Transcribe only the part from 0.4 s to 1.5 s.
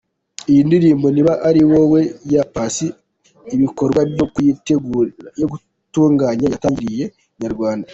Iyi ndirimbo “Niba